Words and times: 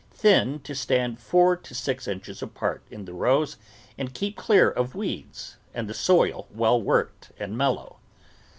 Thin 0.09 0.61
to 0.61 0.73
stand 0.73 1.19
four 1.19 1.55
to 1.55 1.75
six 1.75 2.07
inches 2.07 2.41
apart 2.41 2.81
in 2.89 3.05
the 3.05 3.13
rows 3.13 3.57
and 3.99 4.15
keep 4.15 4.35
clear 4.35 4.67
of 4.67 4.95
weeds 4.95 5.57
and 5.75 5.87
the 5.87 5.93
soil 5.93 6.47
well 6.51 6.81
worked 6.81 7.31
and 7.37 7.55
mellow. 7.55 7.99